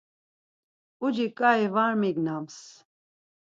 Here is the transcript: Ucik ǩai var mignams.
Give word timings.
Ucik 1.05 1.33
ǩai 1.37 1.63
var 1.73 1.93
mignams. 2.01 2.57